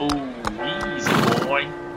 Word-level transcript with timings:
Ooh, 0.00 0.06
easy 0.96 1.10
boy. 1.44 1.87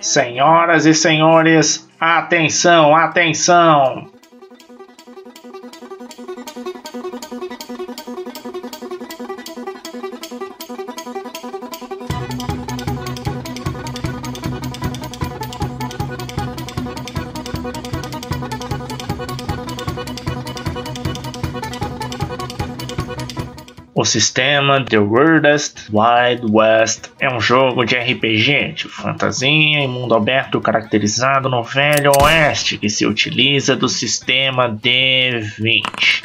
Senhoras 0.00 0.86
e 0.86 0.94
senhores, 0.94 1.88
atenção, 1.98 2.94
atenção! 2.94 4.13
O 23.96 24.04
sistema 24.04 24.84
The 24.84 24.98
Weirdest 24.98 25.88
Wild 25.92 26.50
West 26.50 27.10
é 27.20 27.32
um 27.32 27.40
jogo 27.40 27.84
de 27.84 27.94
RPG 27.94 28.72
de 28.72 28.88
fantasia 28.88 29.48
em 29.48 29.86
mundo 29.86 30.16
aberto 30.16 30.60
caracterizado 30.60 31.48
no 31.48 31.62
Velho 31.62 32.10
Oeste 32.20 32.76
que 32.76 32.88
se 32.88 33.06
utiliza 33.06 33.76
do 33.76 33.88
sistema 33.88 34.68
D20. 34.68 36.24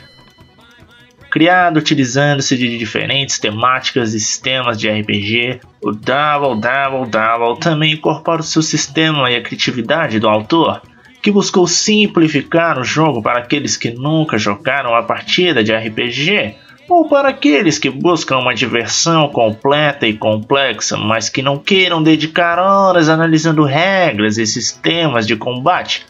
Criado 1.30 1.78
utilizando-se 1.78 2.58
de 2.58 2.76
diferentes 2.76 3.38
temáticas 3.38 4.16
e 4.16 4.20
sistemas 4.20 4.80
de 4.80 4.90
RPG, 4.90 5.60
o 5.84 5.92
Double 5.92 6.60
Double 6.60 7.08
Double 7.08 7.60
também 7.60 7.94
incorpora 7.94 8.42
o 8.42 8.44
seu 8.44 8.64
sistema 8.64 9.30
e 9.30 9.36
a 9.36 9.44
criatividade 9.44 10.20
do 10.20 10.28
autor, 10.28 10.82
que 11.22 11.30
buscou 11.30 11.68
simplificar 11.68 12.80
o 12.80 12.84
jogo 12.84 13.22
para 13.22 13.38
aqueles 13.38 13.78
que 13.78 13.92
nunca 13.92 14.40
jogaram 14.40 14.96
a 14.96 15.04
partida 15.04 15.64
de 15.64 15.72
RPG 15.72 16.56
ou 16.90 17.08
para 17.08 17.30
aqueles 17.30 17.78
que 17.78 17.90
buscam 17.90 18.40
uma 18.40 18.56
diversão 18.56 19.30
completa 19.30 20.08
e 20.08 20.14
complexa, 20.14 20.98
mas 20.98 21.30
que 21.30 21.44
não 21.44 21.58
queiram 21.58 22.02
dedicar 22.02 22.58
horas 22.58 23.08
analisando 23.08 23.64
regras 23.64 24.40
e 24.40 24.48
sistemas 24.48 25.28
de 25.28 25.36
combate. 25.36 26.06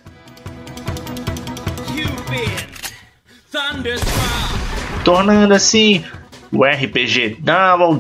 Tornando 5.03 5.53
assim 5.53 6.03
o 6.51 6.63
RPG 6.63 7.37
Double 7.39 7.99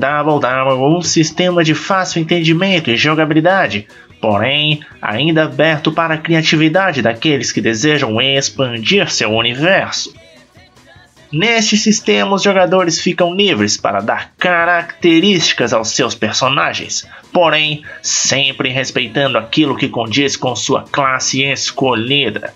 um 0.97 1.01
sistema 1.01 1.63
de 1.63 1.75
fácil 1.75 2.21
entendimento 2.21 2.89
e 2.89 2.97
jogabilidade, 2.97 3.87
porém 4.21 4.81
ainda 5.01 5.43
aberto 5.43 5.91
para 5.91 6.13
a 6.13 6.17
criatividade 6.17 7.01
daqueles 7.01 7.51
que 7.51 7.61
desejam 7.61 8.21
expandir 8.21 9.09
seu 9.11 9.31
universo. 9.31 10.13
Neste 11.31 11.77
sistema, 11.77 12.35
os 12.35 12.41
jogadores 12.41 12.99
ficam 12.99 13.35
livres 13.35 13.77
para 13.77 14.01
dar 14.01 14.31
características 14.35 15.73
aos 15.73 15.91
seus 15.91 16.15
personagens, 16.15 17.07
porém 17.31 17.83
sempre 18.01 18.69
respeitando 18.69 19.37
aquilo 19.37 19.77
que 19.77 19.87
condiz 19.87 20.35
com 20.35 20.55
sua 20.55 20.85
classe 20.91 21.43
escolhida. 21.43 22.51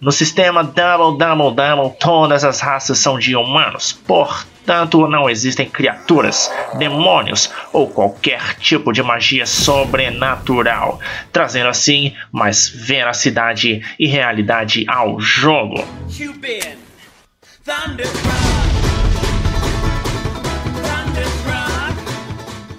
No 0.00 0.10
sistema 0.10 0.64
Double 0.64 1.18
Double 1.18 1.54
Double, 1.54 1.96
todas 2.00 2.42
as 2.42 2.60
raças 2.60 2.98
são 2.98 3.18
de 3.18 3.36
humanos, 3.36 3.92
portanto 3.92 5.06
não 5.06 5.28
existem 5.28 5.68
criaturas, 5.68 6.50
demônios 6.78 7.50
ou 7.70 7.88
qualquer 7.88 8.54
tipo 8.56 8.92
de 8.94 9.02
magia 9.02 9.46
sobrenatural, 9.46 10.98
trazendo 11.30 11.68
assim 11.68 12.14
mais 12.32 12.66
veracidade 12.66 13.82
e 13.98 14.06
realidade 14.06 14.86
ao 14.88 15.20
jogo. 15.20 15.84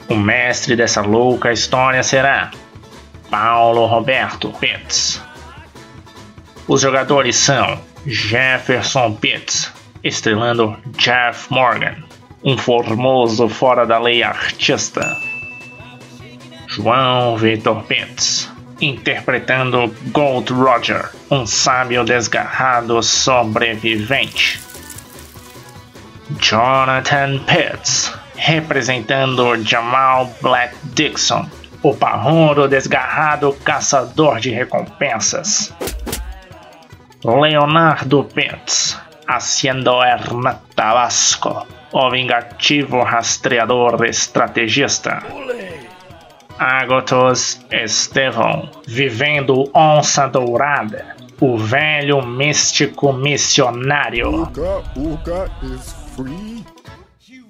O 0.07 0.16
mestre 0.16 0.75
dessa 0.75 1.01
louca 1.01 1.51
história 1.51 2.03
será 2.03 2.51
Paulo 3.31 3.88
Roberto 3.88 4.51
Pitts. 4.59 5.19
Os 6.68 6.81
jogadores 6.81 7.35
são 7.35 7.81
Jefferson 8.06 9.13
Pitts, 9.16 9.73
estrelando 10.03 10.78
Jeff 10.97 11.52
Morgan, 11.52 11.96
um 12.44 12.56
formoso 12.56 13.50
fora 13.50 13.88
da 13.88 13.97
lei 13.97 14.22
artista. 14.22 15.17
João 16.67 17.35
Vitor 17.38 17.81
Pitts, 17.85 18.52
interpretando 18.79 19.91
Gold 20.12 20.53
Roger, 20.53 21.09
um 21.31 21.47
sábio 21.47 22.03
desgarrado 22.03 23.02
sobrevivente. 23.02 24.74
Jonathan 26.40 27.40
Pitts, 27.46 28.13
representando 28.35 29.56
Jamal 29.63 30.29
Black 30.41 30.75
Dixon, 30.94 31.50
o 31.81 31.96
parrudo 31.96 32.68
desgarrado 32.68 33.53
caçador 33.63 34.40
de 34.40 34.51
recompensas. 34.51 35.73
Leonardo 37.23 38.23
Pitts, 38.23 39.00
haciendo 39.28 40.03
Hernán 40.03 40.57
Tabasco, 40.75 41.66
o 41.91 42.09
vingativo 42.09 43.03
rastreador 43.03 44.03
estrategista. 44.06 45.23
Agotos 46.57 47.59
Estevão, 47.72 48.69
vivendo 48.88 49.69
onça 49.73 50.28
dourada, 50.28 51.16
o 51.40 51.58
velho 51.58 52.26
místico 52.26 53.11
missionário. 53.11 54.47
Is 55.64 55.91
free. 55.91 56.04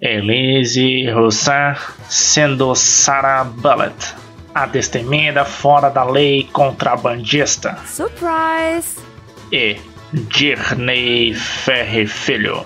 Elise 0.02 1.12
Roussin, 1.12 1.76
sendo 2.10 2.76
Sarah 2.76 3.44
Bullet, 3.44 4.16
a 4.54 4.66
destemida 4.66 5.46
fora 5.46 5.90
da 5.90 6.04
lei 6.04 6.50
contrabandista. 6.52 7.78
Surprise! 7.86 9.06
e 9.52 9.80
Dirney 10.12 11.34
Ferre 11.34 12.08
Filho, 12.08 12.64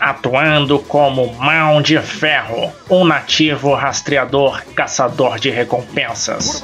atuando 0.00 0.78
como 0.78 1.32
Mão 1.34 1.82
de 1.82 1.98
Ferro, 2.00 2.72
um 2.90 3.04
nativo 3.04 3.74
rastreador 3.74 4.62
caçador 4.74 5.38
de 5.38 5.50
recompensas. 5.50 6.62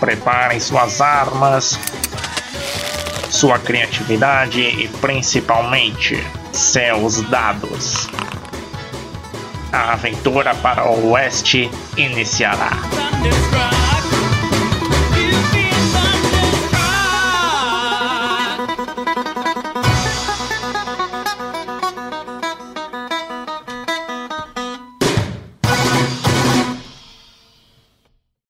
Preparem 0.00 0.58
suas 0.58 1.00
armas, 1.00 1.78
sua 3.42 3.58
criatividade 3.58 4.60
e 4.60 4.86
principalmente 5.00 6.16
seus 6.52 7.20
dados. 7.22 8.08
A 9.72 9.94
aventura 9.94 10.54
para 10.54 10.88
o 10.88 11.10
oeste 11.10 11.68
iniciará. 11.96 12.70